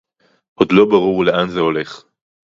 עוד 0.55 0.71
לא 0.71 0.85
ברור 0.85 1.25
לאן 1.25 1.49
זה 1.49 1.59
הולך 1.59 2.03